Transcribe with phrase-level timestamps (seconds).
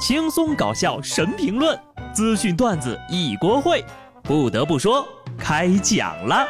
[0.00, 1.78] 轻松搞笑神评论，
[2.14, 3.84] 资讯段子一锅烩。
[4.22, 6.48] 不得不说，开讲了。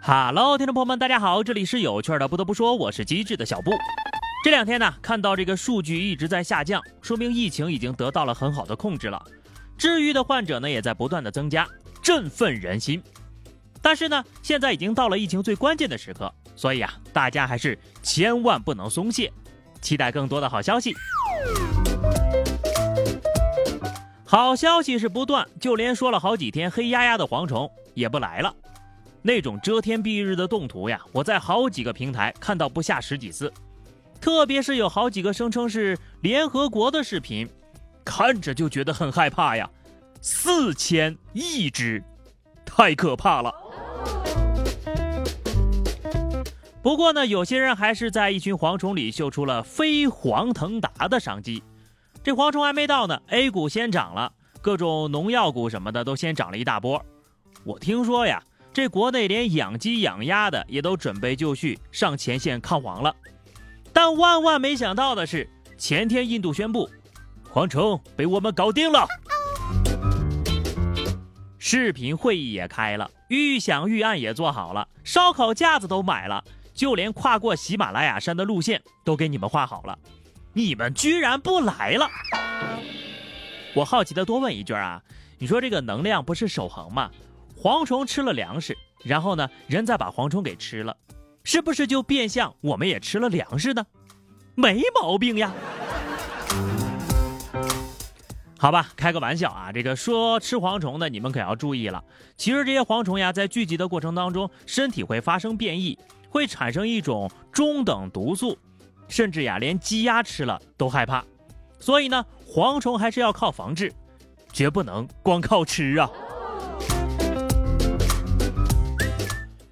[0.00, 2.28] Hello，听众朋友们，大家好，这里是有趣的。
[2.28, 3.72] 不得不说，我是机智的小布。
[4.44, 9.20] 这两天呢，看到这个数据一直在下降，说明疫情已经得到了很好的控制了，
[9.76, 11.66] 治愈的患者呢也在不断的增加，
[12.00, 13.02] 振奋人心。
[13.84, 19.30] 但是呢，现在已经到了疫情最关键的时刻，所以啊，大家还是千万不能松懈，
[19.82, 20.94] 期待更多的好消息。
[24.24, 28.56] 好消息是不断，就连说了好几天黑压压的蝗虫也不来了。
[29.20, 33.52] 那种遮天蔽日的动图呀，我在好几个平台看到不下十几次，
[34.18, 37.46] 特别是有好几个声称是联合国的视频，
[38.02, 39.68] 看着就觉得很害怕呀，
[40.22, 42.02] 四千亿只，
[42.64, 43.54] 太可怕了。
[46.84, 51.62] 不过呢，有些人还是在一群蝗虫里嗅出了飞黄腾达的商机。
[52.22, 57.02] 这蝗虫还没到呢，A 股先涨了，各种农药股什么的都先涨了一大波。
[57.64, 63.16] 我听说呀，这国内连养鸡养鸭的也都准备就绪上前线抗蝗了。
[63.90, 66.90] 但万万没想到的是，前天印度宣布，
[67.50, 69.06] 蝗虫被我们搞定了。
[71.58, 76.44] 视频会议也开了，预想预案也做好了，烧烤架子都买了。
[76.74, 79.96] 就连跨过喜马拉雅山的路线都给你们画好了，
[80.52, 82.10] 你们居然不来了！
[83.74, 85.00] 我好奇的多问一句啊，
[85.38, 87.10] 你说这个能量不是守恒吗？
[87.56, 90.96] 蝗虫吃了粮食，然后呢，人再把蝗虫给吃了，
[91.44, 93.86] 是不是就变相我们也吃了粮食呢？
[94.56, 95.52] 没毛病呀！
[98.58, 102.02] 好吧，开个玩笑啊，这个说吃蝗虫的你们可要注意了，
[102.36, 105.98] 其实这些蝗虫呀，在聚集的过程当中，身体会发生变异。
[106.34, 108.58] 会产生一种中等毒素，
[109.06, 111.24] 甚至呀，连鸡鸭吃了都害怕。
[111.78, 113.92] 所以呢，蝗虫还是要靠防治，
[114.52, 116.10] 绝不能光靠吃啊。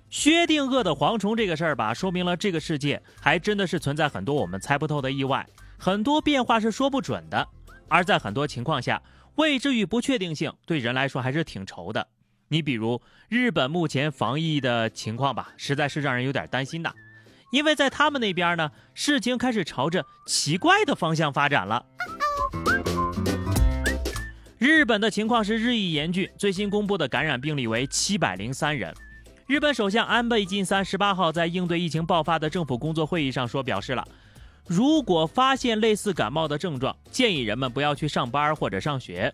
[0.08, 5.44] 薛定谔的蝗虫这个事儿吧，说明了这个世界还真的是存在很多我们猜不透的意外，
[5.76, 7.48] 很多变化是说不准的。
[7.88, 9.02] 而在很多情况下，
[9.34, 12.06] 未知与不确定性对人来说还是挺愁的。
[12.52, 16.92] 你比如日本目前防疫的情况吧，实在是让人有点担心呐。
[17.50, 21.82] 因为在他们那边呢，事情开始朝着奇怪的方向发展了。
[24.58, 28.94] 日本的情况是日益严峻，最新公布的感染病例为七百零三人。
[29.46, 34.06] 日本首相安倍晋三十八号在应对疫情爆发的政府工作会议上说，表示了，
[34.66, 39.32] 如果发现类似感冒的症状，建议人们不要去上班或者上学。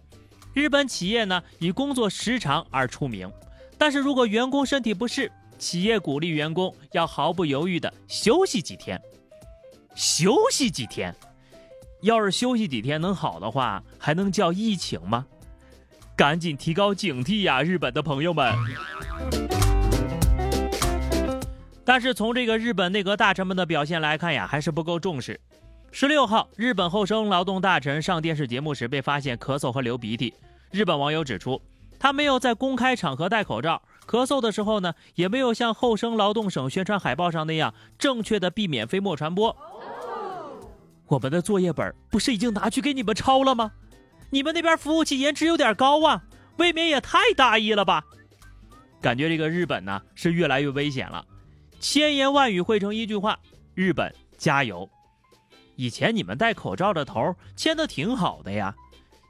[0.54, 3.30] 日本企业呢以工作时长而出名，
[3.76, 9.00] 但是如果员工身体不适，企业鼓励员工要毫不犹豫的休息几天。
[9.94, 11.14] 休息几天，
[12.02, 15.26] 要是休息几天能好的话，还能叫疫情吗？
[16.16, 18.52] 赶紧提高警惕呀，日本的朋友们！
[21.84, 25.40] 但是从这个日本内阁大臣们的表现来看呀，还是不够重视。
[25.90, 30.34] 十六号，日本厚生劳动大臣上电视节目时被发现咳嗽和流鼻涕。
[30.70, 31.60] 日本网友指出，
[31.98, 39.56] 他没有在公开场合戴口罩，咳嗽的时候呢，也没有像厚生劳动省宣传海报上那样正确的避免飞沫传播。
[41.06, 43.72] 我们的作业本不是已经拿去给你们抄了吗？
[44.30, 46.22] 你们那边服务器延迟有点高啊，
[46.58, 48.04] 未免也太大意了吧？
[49.00, 51.24] 感觉这个日本呢是越来越危险了，
[51.80, 53.38] 千言万语汇成一句话：
[53.74, 54.88] 日本加油！
[55.80, 58.74] 以前你们戴口罩的头牵的挺好的呀，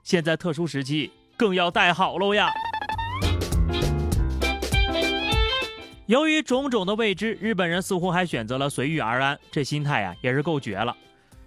[0.02, 1.10] 现在特殊时期。
[1.36, 2.48] 更要戴好喽呀！
[6.06, 10.96] 由于种种的未知，日本人似乎还选择了随遇而安，这心态呀也是够绝了。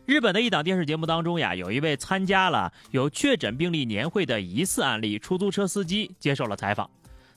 [0.06, 6.88] 日本的一档电视节目当中呀，有一位参加了有确诊病例年会的疑似案例出租车司机接受了采访。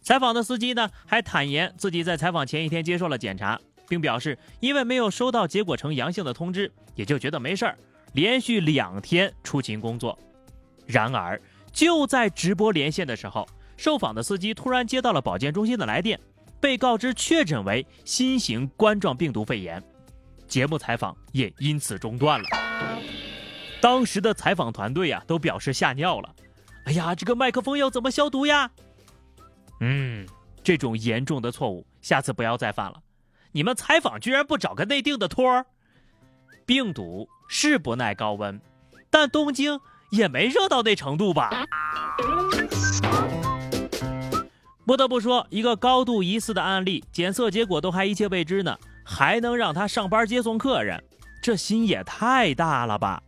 [0.02, 3.58] 采访的司机呢还坦言自己在采访前一天接受了检查，
[3.88, 7.78] 并表示因为没有收到结果呈阳性的通知，也就觉得没事儿，
[8.12, 10.18] 连续两天出勤工作。
[10.86, 11.40] 然而。
[11.72, 13.44] 就在直播连线的时候，
[13.76, 16.20] 受访的司机突然接到了保健中心的来电，
[16.60, 19.82] 被告知确诊为新型冠状病毒肺炎，
[20.46, 22.46] 节目采访也因此中断了。
[23.80, 26.32] 当时的采访团队呀都表示吓尿了，
[26.84, 28.70] 哎呀，这个麦克风要怎么消毒呀？
[29.80, 30.24] 嗯，
[30.62, 33.02] 这种严重的错误下次不要再犯了。
[33.54, 35.64] 你们采访居然不找个内定的托儿？
[36.66, 38.60] 病毒是不耐高温，
[39.10, 39.80] 但东京。
[40.10, 41.50] 也没热到那程度吧。
[44.86, 51.02] 不得不说，一个高度疑似的案例，检测结果都还一切未知呢，还能让他上班接送客人，
[51.42, 53.20] 这心也太大了吧！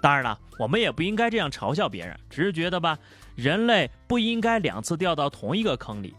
[0.00, 2.96] 当然了，我们也不应该这样嘲笑别人，只是觉得吧，
[3.34, 6.14] 人类不应该两次掉到同一个坑里。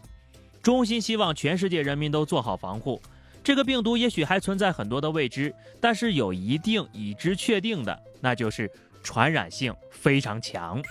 [0.62, 3.00] 衷心希望全世界人民都做好防护。
[3.46, 8.68] 这个病毒也许还存在很多的未知，但是有一定已知确定的，那就是
[9.04, 10.82] 传染性非常强。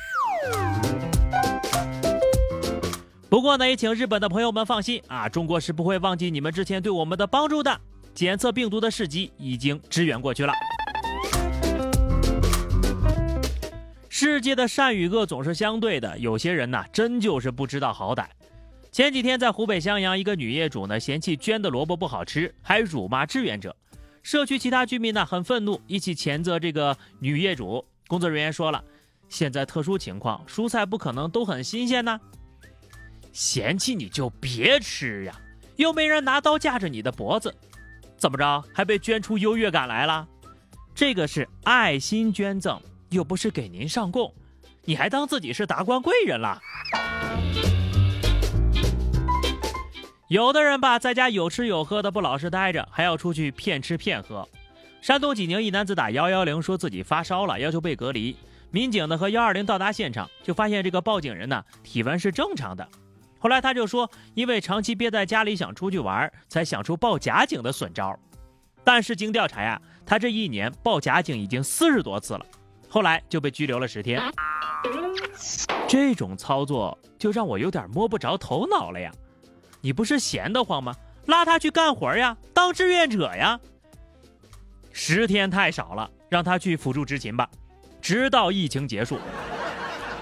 [3.27, 7.77] 不过呢，也请日本的朋友们放心啊，中国是不会忘记你们之前对我们的帮助的。
[8.13, 10.53] 检测病毒的事迹已经支援过去了。
[14.07, 18.27] 世界的善与恶总是相对的，有些人呐，真就是不知道好歹。
[18.95, 23.75] 前几天在湖北襄阳，一个女业主呢嫌弃捐的萝卜不好吃，还辱骂志愿者。
[24.23, 27.83] 社区其他居民呢很愤怒，一起谴责这个女业主。
[28.07, 28.81] 工作人员说了，
[29.27, 32.17] 现在特殊情况，蔬菜不可能都很新鲜呢。
[33.33, 35.37] 嫌弃你就别吃呀，
[35.75, 37.53] 又没人拿刀架着你的脖子，
[38.15, 40.25] 怎么着还被捐出优越感来了？
[40.95, 44.33] 这个是爱心捐赠，又不是给您上供，
[44.85, 46.61] 你还当自己是达官贵人了？
[50.27, 54.47] 有的人吧，在家有吃有喝的，不老实待着，还要出去骗吃骗喝。
[54.99, 58.35] 山东济宁一男子打幺幺零，说自己发烧了，要求被隔离。
[58.71, 62.87] 民警呢和幺二零到达现场，就发现这个报警人呢体温是正常的。
[63.37, 68.17] 后来他就说，因为长期憋在家里想出去玩，才想出报假警的损招。
[68.83, 72.43] 但是经调查呀，他这一年报假警已经四十多次了，
[72.89, 74.19] 后来就被拘留了十天。
[75.87, 79.11] 这种操作就让我有点摸不着头脑了呀。
[79.85, 80.95] 你不是闲得慌吗？
[81.27, 83.59] 拉他去干活呀，当志愿者呀。
[84.91, 87.47] 十天太少了，让他去辅助执勤吧，
[88.01, 89.19] 直到疫情结束。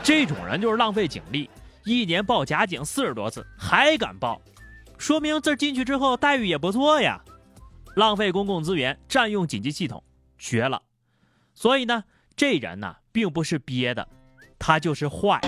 [0.03, 1.49] 这种人就是浪费警力，
[1.85, 4.41] 一年报假警四十多次还敢报，
[4.97, 7.23] 说明这进去之后待遇也不错呀。
[7.95, 10.03] 浪费公共资源，占用紧急系统，
[10.37, 10.81] 绝了。
[11.53, 12.03] 所以呢，
[12.35, 14.05] 这人呢并不是憋的，
[14.59, 15.39] 他就是坏。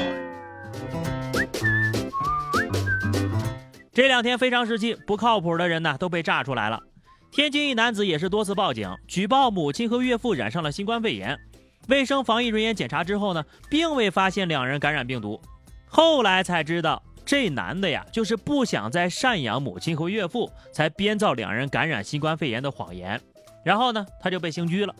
[3.95, 6.83] 这两天非常时期，不靠谱的人呢都被炸出来了。
[7.31, 11.39] 天津一男子也是多次报警举报母亲和岳父染上了新冠肺炎，
[11.87, 15.41] 卫生防疫人员检查之后呢，并未发现两人感染病毒。
[15.87, 23.21] 后来才知道，这男的呀，就是不想再赡养母亲和岳父，才编造两人感染新冠肺炎的谎言。
[23.63, 24.93] 然后呢，他就被刑拘了。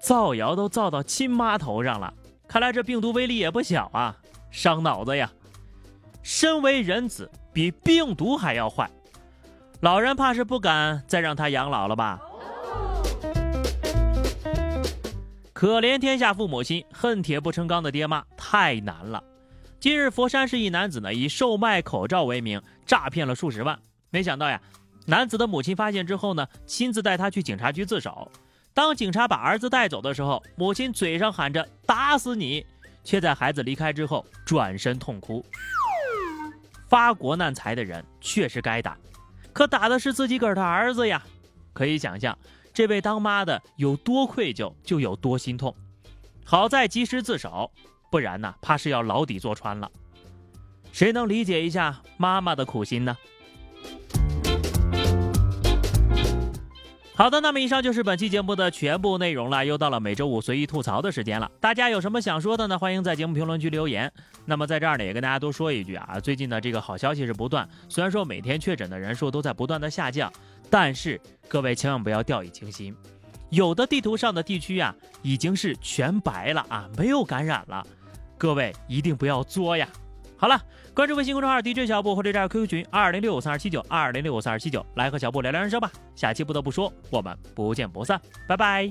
[0.00, 2.12] 造谣都造到亲妈头上了，
[2.48, 4.16] 看来这病毒威力也不小啊，
[4.50, 5.30] 伤脑子呀。
[6.24, 7.30] 身为人子。
[7.52, 8.90] 比病毒还要坏，
[9.80, 12.18] 老人怕是不敢再让他养老了吧？
[15.52, 19.22] 可怜天下父母心，恨铁不成钢的爹妈太难了。
[19.78, 23.78] 今日佛山市一男子呢，以售卖口罩为名诈骗了数十万，
[24.10, 24.60] 没想到呀，
[25.06, 28.30] 男子的母亲发现之后呢，亲自带他去警察局自首。
[28.74, 32.64] 当警察把儿子带走的时候，母亲嘴上喊着打死你，
[33.04, 35.44] 却在孩子离开之后转身痛哭。
[36.92, 38.98] 发国难财的人确实该打，
[39.54, 41.22] 可打的是自己个儿的儿子呀！
[41.72, 42.36] 可以想象，
[42.74, 45.74] 这位当妈的有多愧疚，就有多心痛。
[46.44, 47.70] 好在及时自首，
[48.10, 49.90] 不然呢，怕是要牢底坐穿了。
[50.92, 53.16] 谁能理解一下妈妈的苦心呢？
[57.22, 59.64] 好的，那么以上就是本期节目的全部内容了。
[59.64, 62.76] 又到了每周五随意吐槽的时间了，大家有什么想说的呢？
[62.76, 64.12] 欢迎在节目评论区留言。
[64.44, 70.32] 那么在这儿呢，也跟大家多说一句啊，最近的这个好消息是不断，虽然说每天确诊的人数都在不断的下降，
[70.68, 72.92] 但是各位千万不要掉以轻心，
[73.50, 77.86] 有的地图上的地区啊已经是全白了啊，没有感染了，
[78.36, 79.88] 各位一定不要作呀。
[80.42, 80.60] 好了，
[80.92, 85.88] 关注微信公众号 DJ 小布或者加 QQ 群二零六五三二七九二零六五三二七九，来和小布聊聊人生吧。
[86.16, 88.88] 下期不得不说，我们不见不散，拜拜。